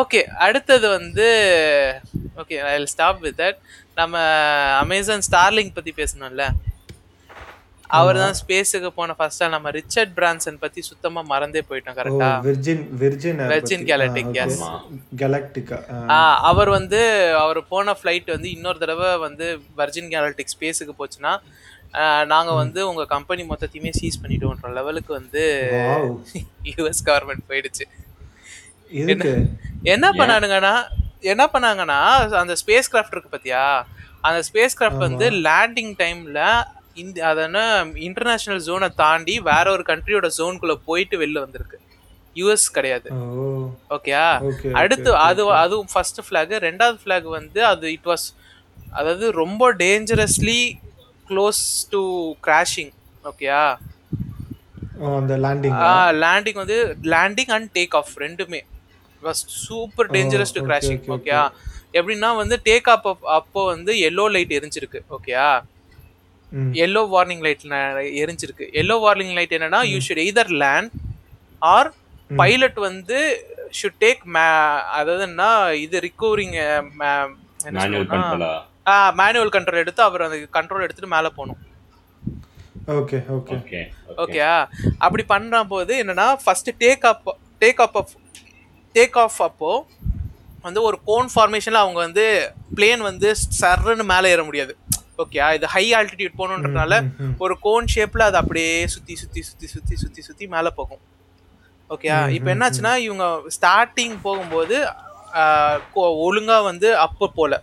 [0.00, 1.26] Okay அடுத்தது வந்து
[2.40, 3.58] okay I stop with that
[3.98, 4.14] நம்ம
[4.84, 6.44] அமேசான் ஸ்டார்லிங்க் பத்தி பேசணும்ல?
[7.90, 13.40] அவர் தான் ஸ்பேஸுக்கு போன ஃபர்ஸ்டா நம்ம ரிச்சர்ட் பிரான்சன் பத்தி சுத்தமா மறந்தே போயிட்டோம் கரெக்டா Virgin Virgin
[13.52, 14.54] Virgin Galactic, yes.
[15.22, 15.78] கெலக்டிகா
[16.50, 17.00] அவர் வந்து
[17.42, 19.48] அவர் போன ஃப்ளைட் வந்து இன்னொரு தடவை வந்து
[19.80, 21.34] வர்ஜின் கேலக்டிக் ஸ்பேஸுக்கு போச்சுன்னா
[22.32, 25.44] நாங்க வந்து உங்க கம்பெனி மொத்தத்தையுமே சீஸ் பண்ணிடுவோன்ற லெவலுக்கு வந்து
[26.70, 27.86] யூஎஸ் கவர்மெண்ட் போயிடுச்சு.
[29.94, 30.74] என்ன பண்ணானுங்கன்னா
[31.32, 32.00] என்ன பண்ணாங்கன்னா
[32.42, 33.62] அந்த ஸ்பேஸ் கிராஃப்ட் இருக்கு பாத்தியா?
[34.26, 36.40] அந்த ஸ்பேஸ் கிராஃப்ட் வந்து லேண்டிங் டைம்ல
[37.02, 37.56] இந்த அதன
[38.08, 41.78] இன்டர்நேஷனல் ஜோனை தாண்டி வேற ஒரு கண்ட்ரியோட ஜோனுக்குள்ள போயிட்டு வெளில வந்திருக்கு.
[42.36, 43.08] யூஎஸ் கிடையாது.
[43.96, 48.26] ஓகேயா ஓகே அடுத்து அது அதுவும் ஃபர்ஸ்ட் ஃபிளாக் ரெண்டாவது ஃபிளாக் வந்து அது இட் வாஸ்
[48.92, 50.60] அதாவது ரொம்ப டேஞ்சரஸ்லி
[51.30, 52.02] க்ளோஸ் டு
[52.46, 52.92] கிராஷிங்
[53.24, 53.62] ஓகேயா
[55.18, 55.78] அந்த லேண்டிங்
[56.24, 56.76] லேண்டிங் வந்து
[57.14, 58.60] லேண்டிங் அண்ட் டேக் ஆஃப் ரெண்டுமே.
[59.26, 61.42] Was super dangerous to crashing okay, ஓகேயா
[61.94, 65.48] எப்படின்னா வந்து டேக் ஆஃப் அப்போ வந்து எல்லோ லைட் எரிஞ்சிருக்கு ஓகேயா
[66.52, 66.72] ம்.
[66.84, 67.64] எல்லோ வார்னிங் லைட்
[68.22, 68.66] எரிஞ்சிருக்கு.
[68.80, 70.92] எல்லோ வார்னிங் லைட் என்னன்னா you should either land
[71.68, 71.88] or
[72.36, 73.18] pilot வந்து
[73.78, 74.22] ஷுட் டேக்
[74.96, 75.48] அதாவதுன்னா
[75.80, 76.54] இது ரிகவரிங்
[77.00, 78.52] மேனுவல் கண்ட்ரோலா
[79.18, 81.62] மேனுவல் கண்ட்ரோல் எடுத்து அவர் அந்த கண்ட்ரோல் எடுத்துட்டு மேலே போகணும்
[82.96, 83.80] ஓகே ஓகே ஓகே
[84.16, 84.52] ஓகேயா
[84.98, 87.28] அப்படி பண்ற போது என்னன்னா first take up
[87.62, 87.98] take up
[88.96, 89.70] take off அப்போ
[90.62, 92.24] வந்து ஒரு கோன் ஃபார்மேஷன்ல அவங்க வந்து
[92.74, 94.72] பிளேன் வந்து சர்ன்னு மேலே ஏற முடியாது.
[95.18, 96.94] ஓகேயா இது ஹை ஆல்டிடியூட் போகணுன்றதுனால
[97.38, 101.02] ஒரு கோன் ஷேப்ல அது அப்படியே சுத்தி சுத்தி சுத்தி சுத்தி சுத்தி சுத்தி மேலே போகும்.
[101.90, 103.24] ஓகேயா இப்போ என்னாச்சுன்னா இவங்க
[103.56, 104.76] ஸ்டார்டிங் போகும்போது
[105.34, 107.54] ஆஹ், கோ- ஒழுங்கா வந்து அப்போ போல.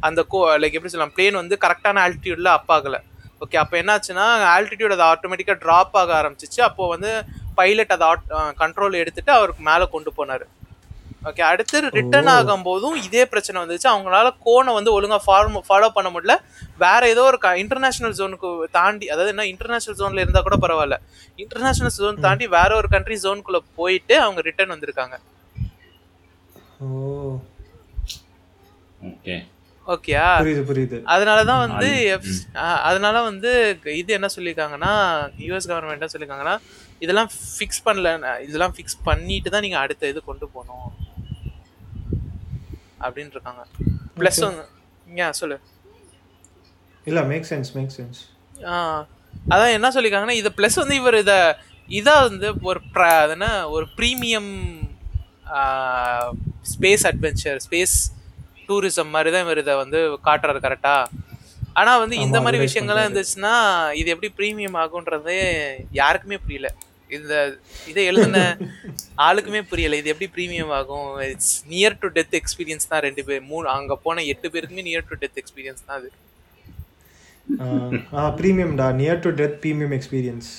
[0.00, 2.96] அந்த கோ லைக் எப்படி சொல்லலாம் பிளேன் வந்து கரெக்டான ஆல்டிடியூட்ல அப் ஆகல.
[3.40, 4.24] ஓகே அப்போ என்னாச்சுன்னா
[4.56, 6.60] ஆல்டிடியூட் அது ஆட்டோமேட்டிக்காக ட்ராப் ஆக ஆரம்பிச்சிச்சு.
[6.60, 7.10] அப்போ வந்து
[7.54, 8.08] பைலட் அதை
[8.58, 10.46] கண்ட்ரோல் எடுத்துட்டு அவருக்கு மேலே கொண்டு போனாரு.
[11.28, 13.88] ஓகே அடுத்து ரிட்டர்ன் ஆகும்போதும் இதே பிரச்சனை வந்துச்சு.
[13.92, 16.34] அவங்களால கோனை வந்து ஒழுங்கா ஃபார்ம் ஃபாலோ பண்ண முடியல.
[16.84, 20.98] வேற ஏதோ ஒரு இன்டர்நேஷனல் ஜோனுக்கு தாண்டி அதாவது என்ன இன்டர்நேஷனல் ஜோன்ல இருந்தா கூட பரவாயில்ல.
[21.42, 25.16] இன்டர்நேஷனல் ஜோன் தாண்டி வேற ஒரு கண்ட்ரி ஜோனுக்குள்ள போயிட்டு அவங்க ரிட்டர்ன் வந்திருக்காங்க.
[29.10, 29.36] ஓகே
[29.92, 30.96] ஓகேயா புரியுது புரியுது.
[31.12, 31.88] அதனால தான் வந்து
[32.88, 33.50] அதனால வந்து
[34.00, 34.92] இது என்ன சொல்லியிருக்காங்கன்னா
[35.46, 36.56] யூஎஸ் கவர்மெண்ட் என்ன சொல்லியிருக்காங்கன்னா
[37.04, 38.08] இதெல்லாம் ஃபிக்ஸ் பண்ணல
[38.48, 40.90] இதெல்லாம் ஃபிக்ஸ் பண்ணிட்டு தான் நீங்க அடுத்த இது கொண்டு போகணும்.
[43.00, 43.62] அப்படின்னு இருக்காங்க
[44.18, 44.64] ப்ளஸ் வந்து
[45.18, 45.56] ஏன் சொல்லு.
[47.06, 48.20] இல்ல மேக் சென்ஸ் மேக் சென்ஸ்
[49.46, 51.38] அதான் என்ன சொல்லியிருக்காங்கன்னா இது ப்ளஸ் வந்து இவர் இதை
[51.88, 52.80] இதா வந்து ஒரு
[53.34, 53.46] என்ன?
[53.68, 54.50] ஒரு premium
[56.72, 57.96] space adventure space
[58.68, 60.94] tourism மாதிரி தான் இவர் இதை வந்து காட்டுறாரு கரெக்டா
[61.72, 63.54] ஆனா வந்து இந்த மாதிரி விஷயங்கள்லாம் இருந்துச்சுன்னா
[64.00, 65.40] இது எப்படி ப்ரீமியம் ஆகுன்றதே
[65.92, 66.68] யாருக்குமே புரியல.
[67.18, 67.34] இந்த
[67.90, 68.38] இதை எழுதின
[69.26, 69.98] ஆளுக்குமே புரியல.
[70.00, 71.08] இது எப்படி ப்ரீமியம் ஆகும்?
[71.34, 73.42] It's near to death experience தான் ரெண்டு பேர்.
[73.52, 76.10] மூணு அங்க போன எட்டு பேருக்குமே நியர் டு டெத் எக்ஸ்பீரியன்ஸ் தான் அது.
[78.18, 79.30] ஆ ப்ரீமியம்டா near to.
[79.40, 80.50] Death premium experience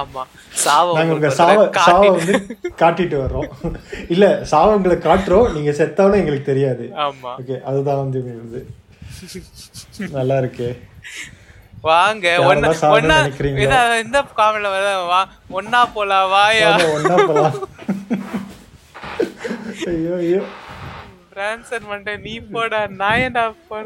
[0.00, 0.22] ஆமா.
[0.64, 2.34] சாவ நாங்க சாவ சாவ வந்து
[2.82, 3.50] காட்டிட்டு வர்றோம்.
[4.14, 5.48] இல்ல சாவ உங்களை காட்டுறோம்.
[5.56, 6.84] நீங்க செத்தவனும் எங்களுக்கு தெரியாது.
[7.06, 7.32] ஆமா.
[7.40, 8.60] ஓகே அதுதான் வந்து
[10.18, 10.68] நல்லா இருக்கு.
[11.84, 13.16] வாங்க ஒன்னா ஒன்னா
[14.00, 15.20] இந்த காமெண்ட்ல வர வா
[15.52, 16.70] ஒன்னா போலாம் வாயா.
[21.30, 23.84] பிரான்சன் மண்டே நீ போடா நான் ஏன்டா போட